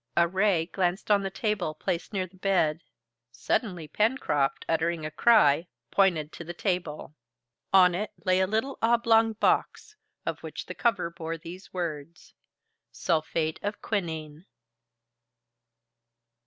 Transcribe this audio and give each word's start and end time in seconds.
A 0.17 0.27
ray 0.27 0.65
glanced 0.65 1.11
on 1.11 1.21
the 1.21 1.29
table 1.29 1.75
placed 1.75 2.11
near 2.11 2.25
the 2.25 2.35
bed. 2.35 2.81
Suddenly 3.29 3.87
Pencroft, 3.87 4.65
uttering 4.67 5.05
a 5.05 5.11
cry, 5.11 5.67
pointed 5.91 6.31
to 6.31 6.43
the 6.43 6.55
table. 6.55 7.13
On 7.71 7.93
it 7.93 8.09
lay 8.25 8.39
a 8.39 8.47
little 8.47 8.79
oblong 8.81 9.33
box, 9.33 9.95
of 10.25 10.39
which 10.41 10.65
the 10.65 10.73
cover 10.73 11.11
bore 11.11 11.37
these 11.37 11.71
words: 11.71 12.33
"SULPHATE 12.91 13.59
OF 13.61 13.79
QUININE." 13.83 14.47